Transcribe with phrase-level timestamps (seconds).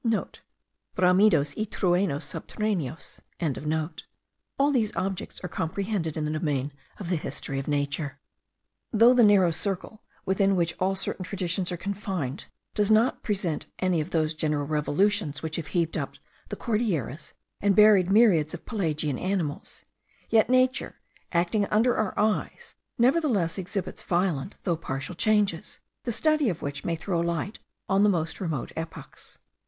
[0.01, 0.03] *(*
[0.95, 3.19] Bramidos y truenos subterraneos.)
[4.57, 8.17] All these objects are comprehended in the domain of the history of nature.
[8.91, 14.01] Though the narrow circle within which all certain traditions are confined, does not present any
[14.01, 16.15] of those general revolutions which have heaved up
[16.49, 19.83] the Cordilleras and buried myriads of pelagian animals;
[20.31, 20.95] yet Nature,
[21.31, 26.95] acting under our eyes, nevertheless exhibits violent though partial changes, the study of which may
[26.95, 29.37] throw light on the most remote epochs.